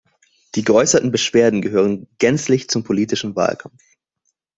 [0.55, 3.83] Die geäußerten Beschwerden gehören gänzlich zum politischen Wahlkampf.